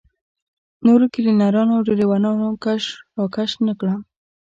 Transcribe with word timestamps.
نورو 0.85 1.05
کلینرانو 1.13 1.71
او 1.75 1.85
ډریورانو 1.87 2.49
کش 2.63 2.83
راکش 3.17 3.51
نه 3.67 3.73
کړم. 3.79 3.99